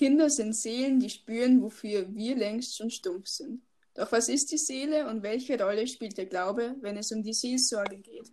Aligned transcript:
Kinder 0.00 0.30
sind 0.30 0.54
Seelen, 0.54 0.98
die 0.98 1.10
spüren, 1.10 1.60
wofür 1.60 2.06
wir 2.14 2.34
längst 2.34 2.74
schon 2.74 2.88
stumpf 2.88 3.26
sind. 3.26 3.60
Doch 3.92 4.10
was 4.12 4.30
ist 4.30 4.50
die 4.50 4.56
Seele 4.56 5.06
und 5.10 5.22
welche 5.22 5.62
Rolle 5.62 5.86
spielt 5.86 6.16
der 6.16 6.24
Glaube, 6.24 6.74
wenn 6.80 6.96
es 6.96 7.12
um 7.12 7.22
die 7.22 7.34
Seelsorge 7.34 7.98
geht? 7.98 8.32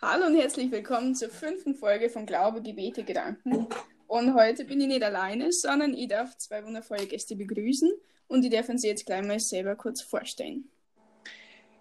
Hallo 0.00 0.26
und 0.26 0.36
herzlich 0.36 0.70
willkommen 0.70 1.16
zur 1.16 1.30
fünften 1.30 1.74
Folge 1.74 2.08
von 2.08 2.24
Glaube, 2.24 2.62
Gebete, 2.62 3.02
Gedanken. 3.02 3.66
Und 4.12 4.34
heute 4.34 4.66
bin 4.66 4.78
ich 4.78 4.88
nicht 4.88 5.02
alleine, 5.02 5.52
sondern 5.52 5.94
ich 5.94 6.06
darf 6.06 6.36
zwei 6.36 6.62
wundervolle 6.66 7.06
Gäste 7.06 7.34
begrüßen 7.34 7.90
und 8.28 8.42
die 8.42 8.50
dürfen 8.50 8.76
Sie 8.76 8.88
jetzt 8.88 9.06
gleich 9.06 9.24
mal 9.24 9.40
selber 9.40 9.74
kurz 9.74 10.02
vorstellen. 10.02 10.68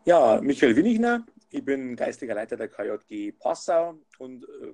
Ja, 0.06 0.40
Michael 0.42 0.78
Winnichner, 0.78 1.26
ich 1.50 1.66
bin 1.66 1.94
geistiger 1.94 2.34
Leiter 2.34 2.56
der 2.56 2.70
KJG 2.70 3.34
Passau 3.38 3.96
und 4.18 4.46
äh, 4.46 4.74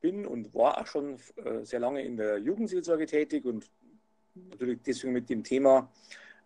bin 0.00 0.24
und 0.24 0.54
war 0.54 0.80
auch 0.80 0.86
schon 0.86 1.18
äh, 1.44 1.62
sehr 1.64 1.80
lange 1.80 2.00
in 2.02 2.16
der 2.16 2.38
Jugendseelsorge 2.38 3.04
tätig 3.04 3.44
und 3.44 3.70
natürlich 4.34 4.80
deswegen 4.80 5.12
mit 5.12 5.28
dem 5.28 5.44
Thema 5.44 5.92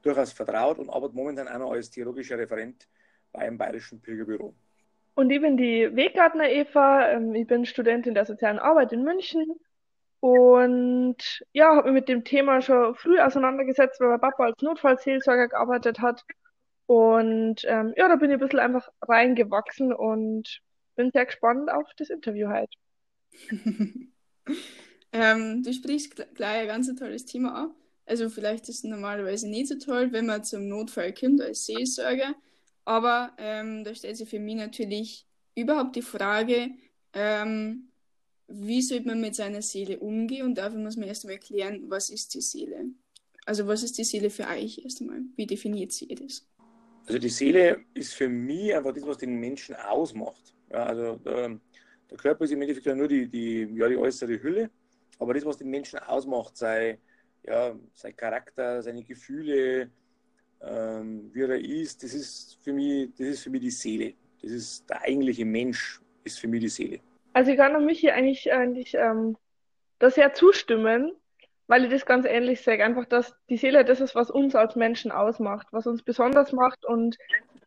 durchaus 0.03 0.33
vertraut 0.33 0.81
und 0.81 0.91
arbeite 0.91 1.15
momentan 1.15 1.47
auch 1.47 1.61
noch 1.61 1.71
als 1.71 1.91
theologischer 1.91 2.37
Referent 2.37 2.89
beim 3.31 3.57
Bayerischen 3.57 4.01
Pilgerbüro. 4.01 4.53
Und 5.15 5.31
ich 5.31 5.41
bin 5.41 5.57
die 5.57 5.95
Weggartner 5.95 6.49
Eva, 6.49 7.09
ähm, 7.09 7.37
ich 7.37 7.47
bin 7.47 7.65
Studentin 7.67 8.15
der 8.15 8.27
sozialen 8.27 8.59
Arbeit 8.59 8.93
in 8.93 9.05
München 9.05 9.55
und 10.21 11.17
ja, 11.53 11.75
habe 11.77 11.93
mich 11.93 12.03
mit 12.03 12.09
dem 12.09 12.25
Thema 12.25 12.61
schon 12.61 12.95
früh 12.95 13.19
auseinandergesetzt, 13.19 14.01
weil 14.01 14.09
mein 14.09 14.21
Papa 14.21 14.45
als 14.45 14.61
Notfallseelsorger 14.61 15.49
gearbeitet 15.49 16.01
hat. 16.01 16.25
Und 16.87 17.63
ähm, 17.65 17.95
ja, 17.97 18.09
da 18.09 18.17
bin 18.17 18.31
ich 18.31 18.35
ein 18.35 18.41
bisschen 18.41 18.59
einfach 18.59 18.89
reingewachsen 19.03 19.93
und 19.93 20.61
bin 20.97 21.11
sehr 21.13 21.25
gespannt 21.25 21.71
auf 21.71 21.89
das 21.97 22.11
Interview 22.11 22.49
heute. 22.49 22.77
ähm, 25.13 25.63
du 25.63 25.73
sprichst 25.73 26.35
gleich 26.35 26.63
ein 26.63 26.69
ganz 26.69 26.95
tolles 26.95 27.25
Thema 27.25 27.55
an. 27.55 27.75
Also 28.05 28.29
vielleicht 28.29 28.69
ist 28.69 28.79
es 28.79 28.85
normalerweise 28.85 29.49
nicht 29.49 29.69
so 29.69 29.79
toll, 29.79 30.13
wenn 30.13 30.27
man 30.27 30.45
zum 30.45 30.69
Notfall 30.69 31.15
kommt 31.15 31.41
als 31.41 31.65
Seelsorger. 31.65 32.35
Aber 32.85 33.33
ähm, 33.39 33.85
da 33.85 33.95
stellt 33.95 34.17
sich 34.17 34.29
für 34.29 34.41
mich 34.41 34.57
natürlich 34.57 35.27
überhaupt 35.55 35.97
die 35.97 36.03
Frage, 36.03 36.71
ähm, 37.13 37.90
wie 38.51 38.83
sollte 38.83 39.07
man 39.07 39.21
mit 39.21 39.35
seiner 39.35 39.63
Seele 39.63 39.99
umgehen? 39.99 40.47
Und 40.47 40.59
dafür 40.59 40.79
muss 40.79 40.97
man 40.97 41.09
erst 41.09 41.25
einmal 41.25 41.37
erklären, 41.37 41.85
was 41.89 42.11
ist 42.11 42.35
die 42.35 42.41
Seele? 42.41 42.87
Also 43.47 43.67
was 43.67 43.83
ist 43.83 43.97
die 43.99 44.05
Seele 44.05 44.31
für 44.31 44.47
euch 44.47 44.81
erst 44.85 45.01
einmal? 45.01 45.21
Wie 45.37 45.47
definiert 45.47 45.93
sie 45.93 46.09
das? 46.09 46.47
Also 47.07 47.19
die 47.19 47.29
Seele 47.29 47.85
ist 47.95 48.15
für 48.15 48.29
mich 48.29 48.75
einfach 48.75 48.93
das, 48.93 49.07
was 49.07 49.19
den 49.19 49.35
Menschen 49.35 49.75
ausmacht. 49.75 50.55
Ja, 50.71 50.85
also 50.85 51.17
der, 51.17 51.59
der, 52.11 52.19
Körper 52.19 52.45
ist 52.45 52.53
im 52.53 52.63
Endeffekt 52.63 52.97
nur 52.97 53.09
die, 53.09 53.27
die, 53.29 53.69
ja, 53.75 53.89
die 53.89 53.97
äußere 53.97 54.41
Hülle, 54.41 54.71
aber 55.19 55.35
das, 55.35 55.45
was 55.45 55.57
den 55.57 55.69
Menschen 55.69 55.99
ausmacht, 55.99 56.57
sei, 56.57 56.99
ja, 57.45 57.75
sein 57.95 58.17
Charakter, 58.17 58.83
seine 58.83 59.03
Gefühle, 59.03 59.91
ähm, 60.61 61.31
wie 61.33 61.43
er 61.43 61.59
ist, 61.59 62.03
das 62.03 62.15
ist, 62.15 62.59
für 62.63 62.73
mich, 62.73 63.11
das 63.17 63.27
ist 63.27 63.43
für 63.43 63.51
mich 63.51 63.63
die 63.63 63.71
Seele. 63.71 64.15
Das 64.43 64.53
ist 64.53 64.89
der 64.89 65.03
eigentliche 65.03 65.45
Mensch, 65.45 66.01
ist 66.23 66.39
für 66.39 66.49
mich 66.49 66.61
die 66.61 66.69
Seele. 66.69 67.01
Also 67.33 67.51
ich 67.51 67.57
kann 67.57 67.85
mich 67.85 68.01
hier 68.01 68.15
eigentlich, 68.15 68.53
eigentlich 68.53 68.95
ähm, 68.95 69.37
da 69.99 70.11
sehr 70.11 70.35
zustimmen, 70.35 71.13
weil 71.67 71.85
ich 71.85 71.91
das 71.91 72.07
ganz 72.07 72.27
ähnlich 72.27 72.63
sage. 72.63 72.85
Einfach, 72.85 73.07
dass 73.07 73.35
die 73.49 73.57
Seele 73.57 73.85
das 73.85 74.01
ist, 74.01 74.15
was 74.15 74.31
uns 74.31 74.55
als 74.55 74.77
Menschen 74.77 75.13
ausmacht, 75.13 75.69
was 75.71 75.87
uns 75.87 76.03
besonders 76.03 76.53
macht 76.53 76.85
und 76.85 77.17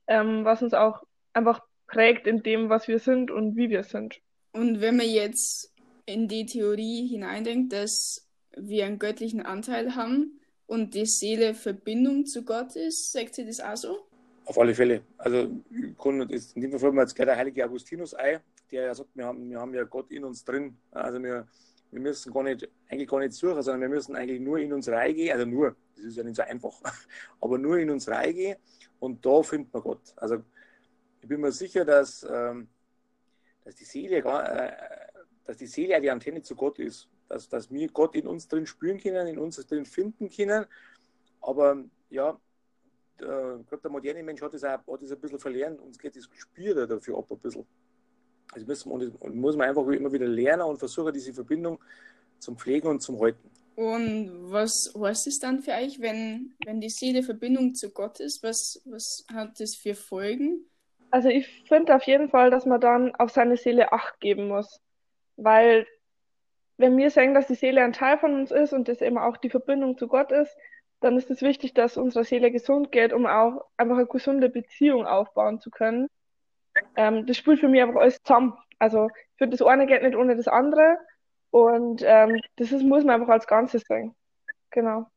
ähm, 0.07 0.43
was 0.43 0.61
uns 0.61 0.73
auch 0.73 1.03
einfach 1.33 1.61
prägt 1.87 2.27
in 2.27 2.43
dem, 2.43 2.69
was 2.69 2.87
wir 2.87 2.99
sind 2.99 3.31
und 3.31 3.55
wie 3.55 3.69
wir 3.69 3.83
sind. 3.83 4.19
Und 4.51 4.81
wenn 4.81 4.97
man 4.97 5.07
jetzt 5.07 5.73
in 6.05 6.27
die 6.27 6.45
Theorie 6.45 7.07
hineindenkt, 7.07 7.73
dass 7.73 8.27
wir 8.55 8.85
einen 8.85 8.99
göttlichen 8.99 9.41
Anteil 9.41 9.95
haben 9.95 10.39
und 10.67 10.93
die 10.93 11.05
Seele 11.05 11.53
Verbindung 11.53 12.25
zu 12.25 12.43
Gott 12.43 12.75
ist, 12.75 13.11
sagt 13.11 13.35
sie 13.35 13.45
das 13.45 13.59
auch 13.59 13.77
so? 13.77 13.97
Auf 14.45 14.57
alle 14.59 14.75
Fälle. 14.75 15.01
Also 15.17 15.39
in 15.39 16.61
dem 16.61 16.77
Fall 16.77 16.93
jetzt 16.95 17.15
gleich 17.15 17.27
der 17.27 17.37
heilige 17.37 17.65
Augustinus 17.65 18.13
ein, 18.13 18.39
der 18.73 18.87
ja 18.87 18.95
sagt, 18.95 19.09
wir 19.13 19.25
haben, 19.25 19.49
wir 19.49 19.59
haben 19.59 19.73
ja 19.73 19.83
Gott 19.83 20.11
in 20.11 20.25
uns 20.25 20.43
drin. 20.43 20.77
Also 20.91 21.21
wir, 21.21 21.47
wir 21.91 21.99
müssen 21.99 22.33
gar 22.33 22.43
nicht, 22.43 22.67
eigentlich 22.89 23.07
gar 23.07 23.19
nicht 23.19 23.33
suchen, 23.33 23.61
sondern 23.61 23.81
wir 23.81 23.89
müssen 23.89 24.15
eigentlich 24.15 24.41
nur 24.41 24.57
in 24.57 24.73
uns 24.73 24.89
reingehen, 24.89 25.33
also 25.33 25.45
nur, 25.45 25.75
das 25.95 26.05
ist 26.05 26.17
ja 26.17 26.23
nicht 26.23 26.35
so 26.35 26.41
einfach, 26.41 26.81
aber 27.41 27.57
nur 27.57 27.77
in 27.77 27.89
uns 27.89 28.07
reingehen 28.07 28.57
und 28.99 29.25
da 29.25 29.43
findet 29.43 29.71
man 29.73 29.83
Gott. 29.83 30.13
Also 30.15 30.43
ich 31.21 31.27
bin 31.27 31.39
mir 31.39 31.51
sicher, 31.51 31.85
dass, 31.85 32.25
ähm, 32.29 32.67
dass 33.63 33.75
die 33.75 33.85
Seele 33.85 34.17
äh, 34.17 34.71
dass 35.45 35.57
die 35.57 35.67
Seele 35.67 36.01
die 36.01 36.09
Antenne 36.09 36.41
zu 36.41 36.55
Gott 36.55 36.79
ist. 36.79 37.09
Dass, 37.29 37.47
dass 37.47 37.71
wir 37.71 37.87
Gott 37.89 38.15
in 38.15 38.27
uns 38.27 38.47
drin 38.47 38.65
spüren 38.65 38.99
können, 38.99 39.27
in 39.27 39.39
uns 39.39 39.55
drin 39.65 39.85
finden 39.85 40.29
können. 40.29 40.65
Aber 41.41 41.83
ja, 42.09 42.39
der, 43.19 43.59
der 43.59 43.91
moderne 43.91 44.23
Mensch 44.23 44.41
hat 44.41 44.53
das, 44.53 44.63
auch, 44.63 44.69
hat 44.69 45.01
das 45.01 45.11
ein 45.11 45.19
bisschen 45.19 45.39
verlernt. 45.39 45.79
Uns 45.79 45.97
geht 45.97 46.15
das 46.15 46.29
Gespür 46.29 46.87
dafür 46.87 47.17
ab 47.17 47.31
ein 47.31 47.39
bisschen. 47.39 47.65
Also 48.53 48.65
müssen, 48.65 48.91
und 48.91 49.35
muss 49.35 49.55
man 49.55 49.69
einfach 49.69 49.87
immer 49.87 50.11
wieder 50.11 50.27
lernen 50.27 50.63
und 50.63 50.77
versuchen, 50.77 51.13
diese 51.13 51.33
Verbindung 51.33 51.79
zum 52.39 52.57
Pflegen 52.57 52.87
und 52.87 53.01
zum 53.01 53.19
Halten. 53.19 53.49
Und 53.75 54.51
was 54.51 54.93
heißt 54.95 55.27
es 55.27 55.39
dann 55.39 55.61
für 55.61 55.71
euch, 55.71 55.99
wenn, 55.99 56.53
wenn 56.65 56.79
die 56.79 56.89
Seele 56.89 57.23
Verbindung 57.23 57.73
zu 57.73 57.89
Gott 57.91 58.19
ist? 58.19 58.43
Was, 58.43 58.81
was 58.85 59.25
hat 59.33 59.59
das 59.59 59.75
für 59.75 59.95
Folgen? 59.95 60.65
Also 61.09 61.29
ich 61.29 61.47
finde 61.67 61.95
auf 61.95 62.03
jeden 62.03 62.29
Fall, 62.29 62.51
dass 62.51 62.65
man 62.65 62.81
dann 62.81 63.15
auf 63.15 63.31
seine 63.31 63.57
Seele 63.57 63.91
Acht 63.91 64.19
geben 64.19 64.47
muss. 64.47 64.79
Weil 65.37 65.87
wenn 66.77 66.97
wir 66.97 67.09
sagen, 67.09 67.33
dass 67.33 67.47
die 67.47 67.55
Seele 67.55 67.83
ein 67.83 67.93
Teil 67.93 68.17
von 68.17 68.33
uns 68.35 68.51
ist 68.51 68.73
und 68.73 68.87
das 68.87 69.01
eben 69.01 69.17
auch 69.17 69.37
die 69.37 69.49
Verbindung 69.49 69.97
zu 69.97 70.07
Gott 70.07 70.31
ist, 70.31 70.55
dann 71.01 71.17
ist 71.17 71.29
es 71.29 71.41
wichtig, 71.41 71.73
dass 71.73 71.97
unsere 71.97 72.23
Seele 72.23 72.51
gesund 72.51 72.91
geht, 72.91 73.11
um 73.11 73.25
auch 73.25 73.65
einfach 73.77 73.97
eine 73.97 74.07
gesunde 74.07 74.49
Beziehung 74.49 75.05
aufbauen 75.05 75.59
zu 75.59 75.69
können. 75.69 76.07
Ähm, 76.95 77.25
das 77.25 77.37
spielt 77.37 77.59
für 77.59 77.67
mich 77.67 77.81
einfach 77.81 78.01
alles 78.01 78.21
zusammen. 78.23 78.53
Also 78.79 79.07
ich 79.07 79.37
finde, 79.37 79.57
das 79.57 79.65
eine 79.65 79.85
geht 79.85 80.03
nicht 80.03 80.15
ohne 80.15 80.35
das 80.35 80.47
andere. 80.47 80.97
Und 81.51 82.01
ähm, 82.03 82.41
das 82.55 82.71
ist, 82.71 82.83
muss 82.83 83.03
man 83.03 83.21
einfach 83.21 83.33
als 83.33 83.47
Ganzes 83.47 83.83
sehen. 83.87 84.15
Genau. 84.71 85.07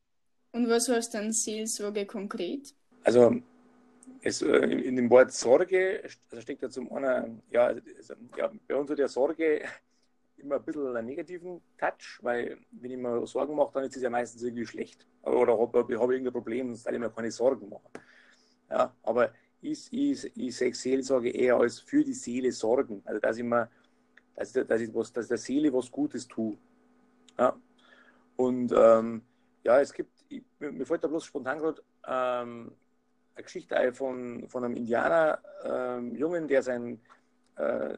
Und 0.51 0.69
was 0.69 0.87
heißt 0.87 1.13
dann 1.13 1.31
Seelsorge 1.31 2.05
konkret? 2.05 2.73
Also 3.03 3.35
es, 4.21 4.41
äh, 4.41 4.57
in, 4.57 4.95
dem 4.95 5.09
Wort 5.09 5.31
Sorge 5.31 6.01
also 6.03 6.41
steckt 6.41 6.61
ja 6.61 6.69
zum 6.69 6.91
einen, 6.91 7.41
ja, 7.49 7.65
also, 7.67 8.13
ja, 8.37 8.51
bei 8.67 8.75
uns 8.75 8.89
hat 8.89 8.99
ja 8.99 9.07
Sorge 9.07 9.61
immer 10.37 10.55
ein 10.55 10.63
bisschen 10.63 10.95
einen 10.95 11.07
negativen 11.07 11.61
Touch, 11.77 12.19
weil 12.21 12.57
wenn 12.71 12.91
ich 12.91 12.97
mir 12.97 13.25
Sorgen 13.25 13.55
mache, 13.55 13.71
dann 13.73 13.83
ist 13.85 13.95
es 13.95 14.03
ja 14.03 14.09
meistens 14.09 14.43
irgendwie 14.43 14.65
schlecht. 14.65 15.07
Oder 15.23 15.57
habe 15.57 15.79
hab 15.79 15.89
irgendein 15.89 16.33
Problem, 16.33 16.67
dann 16.67 16.75
soll 16.75 16.93
ich 16.93 16.99
mir 16.99 17.09
keine 17.09 17.31
Sorgen 17.31 17.69
machen. 17.69 17.89
Ja, 18.69 18.93
aber 19.03 19.31
ich, 19.61 19.91
ich, 19.91 20.31
ich 20.35 20.55
sehe 20.55 20.73
Seelsorge 20.73 21.29
eher 21.29 21.57
als 21.57 21.79
für 21.79 22.03
die 22.03 22.13
Seele 22.13 22.51
sorgen. 22.51 23.01
Also 23.05 23.19
dass 23.19 23.37
ich, 23.37 23.43
mir, 23.43 23.69
dass, 24.35 24.53
dass 24.53 24.81
ich, 24.81 24.93
was, 24.93 25.11
dass 25.11 25.27
der 25.27 25.37
Seele 25.37 25.73
was 25.73 25.91
Gutes 25.91 26.27
tue. 26.27 26.57
Ja. 27.37 27.55
Und 28.35 28.73
ähm, 28.75 29.21
ja, 29.63 29.79
es 29.79 29.93
gibt, 29.93 30.11
ich, 30.29 30.43
mir 30.59 30.85
fällt 30.85 31.03
da 31.03 31.07
bloß 31.07 31.25
spontan 31.25 31.59
gerade 31.59 31.81
ähm, 32.07 32.71
eine 33.35 33.43
Geschichte 33.43 33.93
von, 33.93 34.47
von 34.47 34.63
einem 34.63 34.75
Indianer, 34.75 35.39
ähm, 35.63 36.47
der 36.47 36.61
sein 36.61 36.99
äh, 37.55 37.97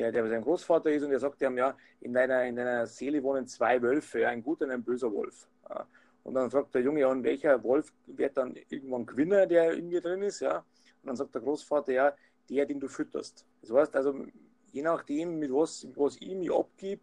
der, 0.00 0.12
der 0.12 0.28
sein 0.28 0.42
Großvater 0.42 0.90
ist 0.90 1.02
und 1.02 1.10
der 1.10 1.18
sagt 1.18 1.42
ihm, 1.42 1.58
ja, 1.58 1.76
in 2.00 2.12
deiner, 2.12 2.44
in 2.44 2.56
deiner 2.56 2.86
Seele 2.86 3.22
wohnen 3.22 3.46
zwei 3.46 3.80
Wölfe, 3.82 4.26
ein 4.26 4.42
guter 4.42 4.64
und 4.64 4.70
ein 4.70 4.82
böser 4.82 5.12
Wolf. 5.12 5.46
Und 6.22 6.34
dann 6.34 6.50
fragt 6.50 6.74
der 6.74 6.82
Junge, 6.82 7.00
ja, 7.00 7.08
und 7.08 7.24
welcher 7.24 7.62
Wolf 7.62 7.92
wird 8.06 8.36
dann 8.36 8.54
irgendwann 8.68 9.06
Gewinner, 9.06 9.46
der 9.46 9.72
in 9.72 9.88
mir 9.88 10.00
drin 10.00 10.22
ist, 10.22 10.40
ja. 10.40 10.58
Und 10.58 11.06
dann 11.06 11.16
sagt 11.16 11.34
der 11.34 11.42
Großvater, 11.42 11.92
ja, 11.92 12.14
der, 12.48 12.66
den 12.66 12.80
du 12.80 12.88
fütterst. 12.88 13.46
Das 13.62 13.70
heißt 13.70 13.96
also, 13.96 14.14
je 14.72 14.82
nachdem, 14.82 15.38
mit 15.38 15.52
was, 15.52 15.86
was 15.94 16.16
ich 16.20 16.34
mich 16.34 16.52
abgib, 16.52 17.00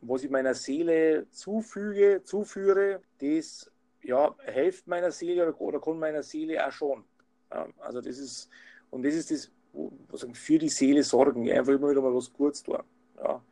was 0.00 0.22
ich 0.22 0.30
meiner 0.30 0.54
Seele 0.54 1.26
zufüge, 1.30 2.22
zuführe, 2.22 3.00
das 3.18 3.70
ja, 4.02 4.34
hilft 4.44 4.86
meiner 4.86 5.10
Seele 5.10 5.48
oder, 5.48 5.60
oder 5.60 5.80
kann 5.80 5.98
meiner 5.98 6.22
Seele 6.22 6.64
auch 6.64 6.72
schon. 6.72 7.04
Ja, 7.50 7.66
also 7.78 8.00
das 8.00 8.18
ist, 8.18 8.48
und 8.90 9.04
das 9.04 9.14
ist 9.14 9.30
das 9.30 9.50
was 10.08 10.26
für 10.32 10.58
die 10.58 10.68
Seele 10.68 11.02
sorgen, 11.02 11.50
einfach 11.50 11.72
immer 11.72 11.90
wieder 11.90 12.00
mal 12.00 12.14
was 12.14 12.32
Gutes 12.32 12.62
tun. 12.62 12.78
Ja. 13.16 13.42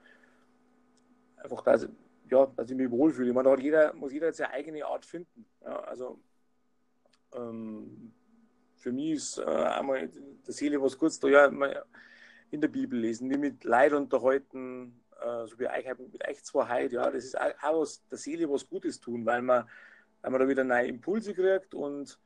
Einfach, 1.37 1.63
dass, 1.63 1.89
ja, 2.31 2.47
dass 2.57 2.71
ich 2.71 2.77
mich 2.77 2.91
wohlfühle. 2.91 3.29
Ich 3.29 3.35
meine, 3.35 3.49
da 3.49 3.53
hat 3.53 3.61
jeder, 3.61 3.93
muss 3.95 4.13
jeder 4.13 4.33
seine 4.33 4.53
eigene 4.53 4.85
Art 4.85 5.05
finden. 5.05 5.47
Ja, 5.63 5.81
also 5.81 6.19
ähm, 7.35 8.13
für 8.77 8.93
mich 8.93 9.13
ist 9.13 9.39
äh, 9.39 9.45
einmal 9.45 10.09
der 10.09 10.55
Seele 10.55 10.81
was 10.81 10.99
Gutes 10.99 11.19
tun, 11.19 11.33
ja, 11.33 11.47
in 12.51 12.61
der 12.61 12.69
Bibel 12.69 12.99
lesen, 12.99 13.29
mich 13.29 13.39
mit 13.39 13.65
Leid 13.65 13.93
unterhalten, 13.93 15.01
äh, 15.21 15.47
so 15.47 15.59
wie 15.59 15.67
euch 15.67 15.87
mit 15.99 16.29
euch 16.29 16.45
zwei 16.45 16.69
heute, 16.69 16.97
ja, 16.97 17.11
das 17.11 17.25
ist 17.25 17.41
auch, 17.41 17.53
auch 17.63 17.81
was 17.81 18.07
der 18.09 18.19
Seele 18.19 18.51
was 18.51 18.69
Gutes 18.69 19.01
tun, 19.01 19.25
weil 19.27 19.43
man, 19.43 19.69
weil 20.23 20.31
man 20.31 20.41
da 20.41 20.49
wieder 20.49 20.65
neue 20.65 20.87
Impulse 20.87 21.35
kriegt 21.35 21.75
und 21.75 22.19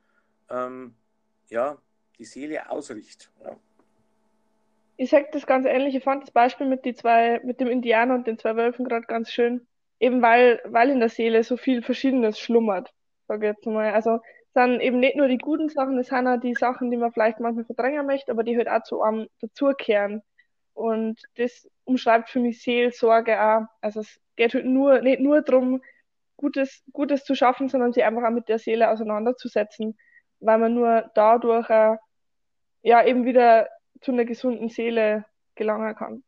ähm, 0.49 0.95
ja, 1.49 1.77
die 2.17 2.25
Seele 2.25 2.69
ausrichtet. 2.69 3.31
Ja. 3.43 3.57
Ich 4.97 5.09
sage 5.09 5.29
das 5.31 5.47
ganz 5.47 5.65
ähnlich. 5.65 5.95
Ich 5.95 6.03
fand 6.03 6.23
das 6.23 6.31
Beispiel 6.31 6.67
mit, 6.67 6.83
die 6.83 6.93
zwei, 6.93 7.39
mit 7.43 7.61
dem 7.61 7.69
Indianer 7.69 8.15
und 8.15 8.27
den 8.27 8.37
zwei 8.37 8.57
Wölfen 8.57 8.85
gerade 8.85 9.05
ganz 9.05 9.31
schön. 9.31 9.65
Eben 9.99 10.21
weil, 10.21 10.61
weil 10.65 10.89
in 10.89 10.99
der 10.99 11.09
Seele 11.09 11.43
so 11.43 11.57
viel 11.57 11.81
Verschiedenes 11.81 12.39
schlummert, 12.39 12.93
sage 13.27 13.47
ich 13.47 13.55
jetzt 13.55 13.65
mal. 13.65 13.93
Also 13.93 14.19
sind 14.53 14.81
eben 14.81 14.99
nicht 14.99 15.15
nur 15.15 15.27
die 15.27 15.37
guten 15.37 15.69
Sachen, 15.69 15.97
es 15.99 16.07
sind 16.07 16.27
auch 16.27 16.39
die 16.39 16.55
Sachen, 16.55 16.89
die 16.91 16.97
man 16.97 17.11
vielleicht 17.11 17.39
manchmal 17.39 17.65
verdrängen 17.65 18.05
möchte, 18.05 18.31
aber 18.31 18.43
die 18.43 18.57
halt 18.57 18.69
auch 18.69 18.83
zu 18.83 19.01
einem 19.01 19.27
dazukehren. 19.41 20.21
Und 20.73 21.21
das 21.35 21.69
umschreibt 21.83 22.29
für 22.29 22.39
mich 22.39 22.61
Seelsorge 22.61 23.41
auch. 23.41 23.65
Also 23.81 23.99
es 24.01 24.19
geht 24.35 24.53
halt 24.53 24.65
nur, 24.65 25.01
nicht 25.01 25.19
nur 25.19 25.41
darum, 25.41 25.81
Gutes, 26.37 26.83
Gutes 26.93 27.25
zu 27.25 27.35
schaffen, 27.35 27.67
sondern 27.67 27.91
sich 27.91 28.03
einfach 28.05 28.23
auch 28.23 28.31
mit 28.31 28.47
der 28.47 28.59
Seele 28.59 28.89
auseinanderzusetzen, 28.89 29.97
weil 30.39 30.57
man 30.57 30.73
nur 30.73 31.11
dadurch 31.13 31.69
äh, 31.69 31.97
ja 32.81 33.05
eben 33.05 33.25
wieder 33.25 33.67
zu 33.99 34.13
einer 34.13 34.23
gesunden 34.23 34.69
Seele 34.69 35.25
gelangen 35.55 35.95
kann. 35.95 36.23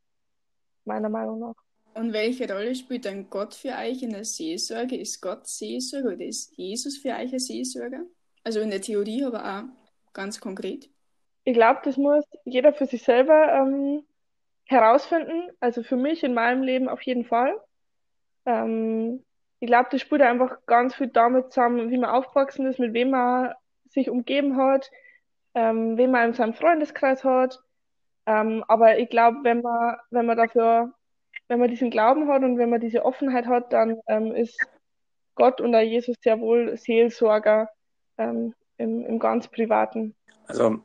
Meiner 0.84 1.08
Meinung 1.08 1.40
nach. 1.40 1.54
Und 1.94 2.12
welche 2.12 2.50
Rolle 2.50 2.74
spielt 2.74 3.04
dann 3.04 3.28
Gott 3.28 3.54
für 3.54 3.70
euch 3.70 4.02
in 4.02 4.10
der 4.10 4.24
Seelsorge? 4.24 4.96
Ist 4.96 5.20
Gott 5.20 5.46
Seelsorger 5.46 6.12
oder 6.12 6.24
ist 6.24 6.56
Jesus 6.56 6.98
für 6.98 7.10
euch 7.10 7.32
ein 7.32 7.38
Seelsorger? 7.38 8.02
Also 8.44 8.60
in 8.60 8.70
der 8.70 8.80
Theorie, 8.80 9.24
aber 9.24 9.44
auch 9.44 10.12
ganz 10.12 10.40
konkret. 10.40 10.88
Ich 11.44 11.54
glaube, 11.54 11.80
das 11.84 11.96
muss 11.96 12.24
jeder 12.44 12.72
für 12.72 12.86
sich 12.86 13.02
selber 13.02 13.52
ähm, 13.52 14.04
herausfinden. 14.64 15.50
Also 15.60 15.82
für 15.82 15.96
mich 15.96 16.22
in 16.22 16.34
meinem 16.34 16.62
Leben 16.62 16.88
auf 16.88 17.02
jeden 17.02 17.24
Fall. 17.24 17.60
Ähm, 18.46 19.22
ich 19.60 19.66
glaube, 19.66 19.88
das 19.90 20.00
spielt 20.00 20.22
einfach 20.22 20.64
ganz 20.66 20.94
viel 20.94 21.08
damit 21.08 21.52
zusammen, 21.52 21.90
wie 21.90 21.98
man 21.98 22.10
aufgewachsen 22.10 22.66
ist, 22.66 22.78
mit 22.78 22.94
wem 22.94 23.10
man 23.10 23.54
sich 23.90 24.08
umgeben 24.08 24.56
hat, 24.56 24.90
ähm, 25.54 25.96
wen 25.96 26.10
man 26.10 26.30
in 26.30 26.34
seinem 26.34 26.54
Freundeskreis 26.54 27.22
hat. 27.22 27.60
Ähm, 28.26 28.64
aber 28.66 28.98
ich 28.98 29.10
glaube, 29.10 29.38
wenn 29.42 29.60
man, 29.60 29.96
wenn 30.10 30.26
man 30.26 30.36
dafür 30.36 30.92
wenn 31.48 31.58
man 31.58 31.68
diesen 31.68 31.90
Glauben 31.90 32.28
hat 32.28 32.42
und 32.42 32.58
wenn 32.58 32.70
man 32.70 32.80
diese 32.80 33.04
Offenheit 33.04 33.46
hat, 33.46 33.72
dann 33.72 34.00
ähm, 34.06 34.34
ist 34.34 34.58
Gott 35.34 35.60
und 35.60 35.72
der 35.72 35.82
Jesus 35.82 36.16
sehr 36.22 36.40
wohl 36.40 36.76
Seelsorger 36.76 37.68
ähm, 38.18 38.54
im, 38.78 39.04
im 39.06 39.18
ganz 39.18 39.48
Privaten. 39.48 40.14
Also 40.46 40.80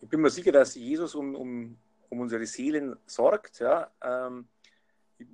ich 0.00 0.08
bin 0.08 0.20
mir 0.20 0.30
sicher, 0.30 0.52
dass 0.52 0.74
Jesus 0.74 1.14
um, 1.14 1.34
um, 1.34 1.78
um 2.08 2.20
unsere 2.20 2.46
Seelen 2.46 2.96
sorgt. 3.06 3.60
Ja. 3.60 3.90
Ähm, 4.02 4.48
ich, 5.18 5.28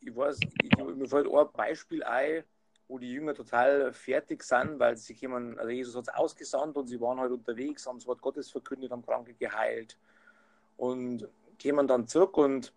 ich 0.00 0.16
weiß, 0.16 0.38
ich, 0.62 0.76
mir 0.78 1.08
fällt 1.08 1.26
ein 1.32 1.46
Beispiel 1.52 2.04
ein, 2.04 2.44
wo 2.88 2.98
die 2.98 3.12
Jünger 3.12 3.34
total 3.34 3.92
fertig 3.92 4.42
sind, 4.42 4.78
weil 4.78 4.96
sie 4.96 5.14
kommen, 5.14 5.58
also 5.58 5.70
Jesus 5.70 5.96
hat 5.96 6.04
es 6.08 6.14
ausgesandt 6.14 6.76
und 6.76 6.86
sie 6.86 7.00
waren 7.00 7.18
halt 7.18 7.32
unterwegs, 7.32 7.86
haben 7.86 7.98
das 7.98 8.06
Wort 8.06 8.20
Gottes 8.20 8.50
verkündet, 8.50 8.92
haben 8.92 9.04
Kranke 9.04 9.34
geheilt 9.34 9.98
und 10.76 11.28
kämen 11.58 11.88
dann 11.88 12.06
zurück 12.06 12.36
und 12.36 12.72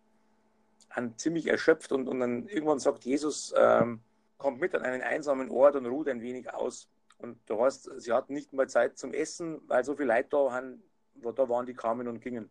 an 0.90 1.18
ziemlich 1.18 1.48
erschöpft 1.48 1.92
und, 1.92 2.08
und 2.08 2.20
dann 2.20 2.48
irgendwann 2.48 2.80
sagt 2.80 3.06
Jesus, 3.06 3.54
ähm, 3.58 4.02
kommt 4.38 4.60
mit 4.60 4.74
an 4.74 4.84
einen 4.84 5.02
einsamen 5.02 5.50
Ort 5.50 5.76
und 5.76 5.86
ruht 5.86 6.08
ein 6.08 6.22
wenig 6.22 6.54
aus. 6.54 6.90
Und 7.18 7.38
du 7.48 7.62
hast, 7.62 7.90
sie 7.98 8.14
hatten 8.14 8.34
nicht 8.34 8.54
mal 8.54 8.70
Zeit 8.70 8.98
zum 8.98 9.14
Essen, 9.14 9.62
weil 9.68 9.84
so 9.84 9.96
viele 9.96 10.14
Leute 10.14 10.30
da 10.30 10.38
waren, 10.38 10.82
da 11.16 11.50
waren, 11.50 11.66
die 11.66 11.74
kamen 11.74 12.08
und 12.08 12.22
gingen. 12.22 12.50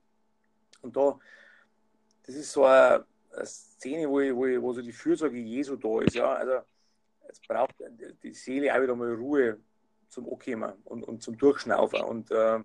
Und 0.83 0.97
da, 0.97 1.19
das 2.27 2.35
ist 2.35 2.53
so 2.53 2.65
eine, 2.65 3.05
eine 3.33 3.47
Szene, 3.47 4.09
wo, 4.09 4.19
wo, 4.19 4.63
wo 4.63 4.73
so 4.73 4.83
die 4.83 4.93
Fürsorge 4.93 5.39
Jesu 5.39 5.77
da 5.77 6.03
ist. 6.03 6.15
Ja? 6.15 6.35
Also 6.35 6.61
es 7.27 7.41
braucht 7.41 7.75
die 8.23 8.35
Seele 8.35 8.75
auch 8.75 8.83
wieder 8.83 8.95
mal 8.95 9.15
Ruhe 9.15 9.59
zum 10.09 10.31
Ankommen 10.31 10.75
und, 10.85 11.03
und 11.05 11.23
zum 11.23 11.39
Durchschnaufen. 11.39 12.03
Und 12.03 12.31
äh, 12.31 12.61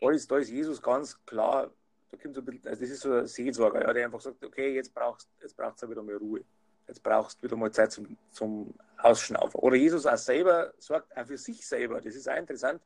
da, 0.00 0.10
ist, 0.10 0.30
da 0.30 0.38
ist 0.38 0.48
Jesus 0.48 0.80
ganz 0.80 1.22
klar 1.26 1.70
da 2.12 2.18
kommt 2.18 2.34
so 2.34 2.42
ein 2.42 2.44
bisschen, 2.44 2.68
also 2.68 2.80
das 2.80 2.90
ist 2.90 3.00
so 3.00 3.12
ein 3.12 3.26
Seelsorger, 3.26 3.82
ja, 3.82 3.92
der 3.92 4.04
einfach 4.04 4.20
sagt, 4.20 4.44
okay, 4.44 4.74
jetzt 4.74 4.94
brauchst 4.94 5.28
jetzt 5.40 5.56
brauchst 5.56 5.82
du 5.82 5.90
wieder 5.90 6.02
mal 6.02 6.16
Ruhe. 6.16 6.44
Jetzt 6.86 7.02
brauchst 7.02 7.38
du 7.38 7.44
wieder 7.44 7.56
mal 7.56 7.72
Zeit 7.72 7.90
zum, 7.90 8.18
zum 8.30 8.74
Ausschnaufen. 8.98 9.58
Oder 9.60 9.76
Jesus 9.76 10.04
auch 10.04 10.18
selber 10.18 10.74
sorgt 10.78 11.16
auch 11.16 11.26
für 11.26 11.38
sich 11.38 11.66
selber. 11.66 12.00
Das 12.00 12.14
ist 12.14 12.28
auch 12.28 12.36
interessant. 12.36 12.82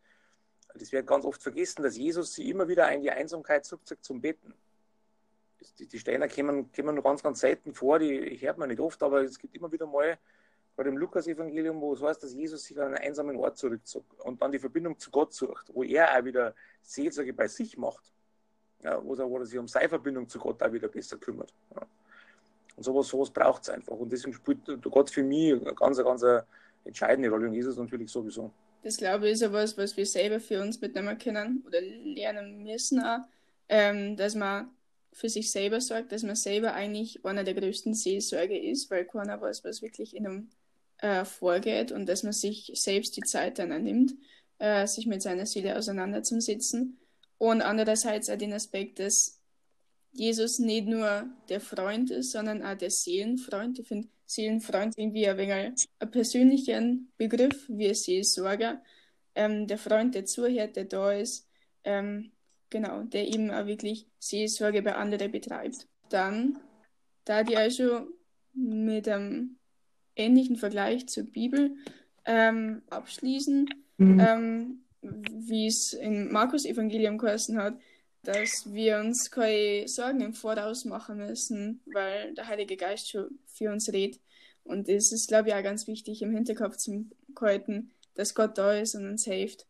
Das 0.75 0.93
wird 0.93 1.07
ganz 1.07 1.25
oft 1.25 1.43
vergessen, 1.43 1.83
dass 1.83 1.97
Jesus 1.97 2.35
sie 2.35 2.51
immer 2.51 2.69
wieder 2.69 2.91
in 2.93 3.03
die 3.03 3.11
Einsamkeit 3.11 3.65
zurückzieht 3.65 4.05
zum 4.05 4.21
Betten. 4.21 4.55
Die, 5.79 5.89
die 5.89 5.99
Steine 5.99 6.29
kommen, 6.29 6.71
kommen 6.71 7.03
ganz, 7.03 7.23
ganz 7.23 7.41
selten 7.41 7.75
vor, 7.75 7.99
die 7.99 8.37
hört 8.41 8.59
man 8.59 8.69
nicht 8.69 8.81
oft, 8.81 9.03
aber 9.03 9.23
es 9.23 9.39
gibt 9.39 9.57
immer 9.57 9.73
wieder 9.73 9.87
mal, 9.87 10.19
bei 10.77 10.85
dem 10.85 10.99
Lukas-Evangelium, 10.99 11.81
wo 11.81 11.95
es 11.95 12.03
heißt, 12.03 12.23
dass 12.23 12.35
Jesus 12.35 12.65
sich 12.65 12.79
an 12.79 12.89
einen 12.89 12.97
einsamen 12.99 13.37
Ort 13.37 13.57
zurückzog 13.57 14.05
und 14.19 14.43
dann 14.43 14.53
die 14.53 14.59
Verbindung 14.59 14.99
zu 14.99 15.11
Gott 15.11 15.33
sucht, 15.33 15.71
wo 15.73 15.83
er 15.83 16.17
auch 16.17 16.25
wieder 16.25 16.55
Seelsorge 16.83 17.33
bei 17.33 17.49
sich 17.49 17.79
macht 17.79 18.13
ja, 18.87 19.05
wo, 19.05 19.15
er, 19.15 19.29
wo 19.29 19.39
er 19.39 19.45
sich 19.45 19.59
um 19.59 19.67
seine 19.67 19.89
Verbindung 19.89 20.29
zu 20.29 20.39
Gott 20.39 20.63
auch 20.63 20.73
wieder 20.73 20.89
besser 20.89 21.17
kümmert. 21.17 21.53
Ja. 21.75 21.83
Und 22.77 22.83
sowas, 22.85 23.09
sowas 23.09 23.31
braucht 23.31 23.63
es 23.63 23.71
einfach. 23.71 23.97
Und 23.97 24.13
deswegen 24.13 24.35
spielt 24.35 24.61
Gott 24.83 25.11
für 25.11 25.23
mich 25.23 25.53
eine 25.53 25.75
ganz, 25.75 25.97
ganz 25.99 26.25
entscheidende 26.85 27.29
Rolle 27.29 27.49
und 27.49 27.55
Jesus 27.55 27.77
natürlich 27.77 28.11
sowieso. 28.11 28.53
Das 28.83 28.97
glaube 28.97 29.27
ich 29.27 29.33
ist 29.33 29.43
ja 29.43 29.53
was, 29.53 29.77
was 29.77 29.97
wir 29.97 30.07
selber 30.07 30.39
für 30.39 30.63
uns 30.63 30.81
mitnehmen 30.81 31.19
können 31.19 31.65
oder 31.67 31.81
lernen 31.81 32.63
müssen 32.63 33.03
auch, 33.03 33.21
ähm, 33.69 34.17
dass 34.17 34.37
man 34.37 34.69
für 35.13 35.29
sich 35.29 35.51
selber 35.51 35.81
sorgt, 35.81 36.13
dass 36.13 36.23
man 36.23 36.37
selber 36.37 36.75
eigentlich 36.75 37.25
einer 37.25 37.43
der 37.43 37.55
größten 37.55 37.95
Seelsorge 37.95 38.57
ist, 38.57 38.91
weil 38.91 39.07
keiner 39.07 39.41
weiß, 39.41 39.65
was 39.65 39.83
wirklich 39.83 40.15
in 40.15 40.27
einem 40.27 40.51
äh, 40.99 41.25
vorgeht 41.25 41.91
und 41.91 42.07
dass 42.07 42.23
man 42.23 42.33
sich 42.33 42.71
selbst 42.75 43.17
die 43.17 43.23
Zeit 43.23 43.59
dann 43.59 43.83
nimmt, 43.83 44.15
äh, 44.59 44.87
sich 44.87 45.07
mit 45.07 45.23
seiner 45.23 45.47
Seele 45.47 45.77
auseinanderzusetzen 45.77 46.99
und 47.39 47.63
andererseits 47.63 48.31
auch 48.31 48.39
den 48.39 48.53
Aspekt, 48.53 48.99
dass 48.99 49.41
Jesus 50.13 50.59
nicht 50.59 50.87
nur 50.87 51.29
der 51.49 51.61
Freund 51.61 52.11
ist, 52.11 52.33
sondern 52.33 52.63
auch 52.63 52.77
der 52.77 52.91
Seelenfreund. 52.91 53.79
Ich 53.79 53.89
finde 53.89 54.09
Seelenfreund 54.25 54.95
irgendwie 54.97 55.29
ein 55.29 55.37
wenig 55.37 55.89
ein 55.99 56.11
persönlichen 56.11 57.13
Begriff 57.17 57.67
wie 57.69 57.93
Seelsorger. 57.95 58.83
Ähm, 59.35 59.67
der 59.67 59.79
Freund, 59.79 60.15
der 60.15 60.25
zuhört, 60.25 60.77
der 60.77 60.87
da 60.87 61.13
ist, 61.13 61.47
ähm, 61.85 62.33
genau, 62.71 63.03
der 63.03 63.29
eben 63.29 63.51
auch 63.51 63.67
wirklich 63.67 64.07
Seelsorge 64.19 64.83
bei 64.83 64.95
anderen 64.95 65.31
betreibt. 65.31 65.87
Dann, 66.09 66.59
da 67.25 67.45
die 67.45 67.57
also 67.57 68.09
mit 68.55 69.07
einem 69.09 69.59
ähnlichen 70.17 70.57
Vergleich 70.57 71.07
zur 71.09 71.25
Bibel 71.25 71.77
ähm, 72.25 72.83
abschließen, 72.89 73.69
mhm. 73.99 74.86
Wie 75.31 75.67
es 75.67 75.93
im 75.93 76.33
Markus-Evangelium 76.33 77.19
geheißen 77.19 77.59
hat, 77.59 77.79
dass 78.23 78.73
wir 78.73 78.99
uns 78.99 79.31
keine 79.31 79.87
Sorgen 79.87 80.21
im 80.21 80.35
Voraus 80.35 80.85
machen 80.85 81.19
müssen, 81.19 81.81
weil 81.87 82.35
der 82.35 82.49
Heilige 82.49 82.77
Geist 82.77 83.11
schon 83.11 83.39
für 83.47 83.71
uns 83.71 83.93
redet. 83.93 84.21
Und 84.65 84.89
es 84.89 85.13
ist, 85.13 85.29
glaube 85.29 85.49
ich, 85.49 85.55
auch 85.55 85.63
ganz 85.63 85.87
wichtig 85.87 86.23
im 86.23 86.33
Hinterkopf 86.33 86.77
zu 86.77 87.09
halten, 87.41 87.93
dass 88.15 88.35
Gott 88.35 88.59
da 88.59 88.73
ist 88.73 88.97
und 88.97 89.09
uns 89.09 89.25
hilft. 89.25 89.67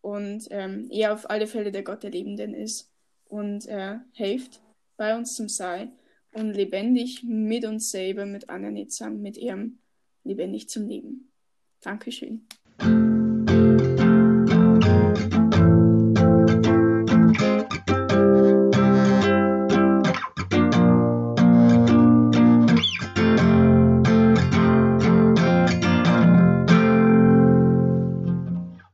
Und 0.00 0.46
ähm, 0.50 0.88
er 0.90 1.12
auf 1.12 1.28
alle 1.28 1.46
Fälle 1.46 1.70
der 1.70 1.82
Gott 1.82 2.02
der 2.02 2.10
Lebenden 2.10 2.54
ist 2.54 2.90
und 3.26 3.66
er 3.66 4.04
hilft 4.12 4.60
bei 4.96 5.16
uns 5.16 5.34
zum 5.34 5.48
Sein 5.48 5.92
und 6.32 6.52
lebendig 6.52 7.22
mit 7.24 7.64
uns 7.64 7.90
selber, 7.90 8.24
mit 8.24 8.48
anderen 8.48 8.88
zusammen, 8.88 9.20
mit 9.20 9.36
ihm 9.36 9.78
lebendig 10.24 10.68
zum 10.68 10.88
Leben. 10.88 11.30
Dankeschön. 11.80 12.46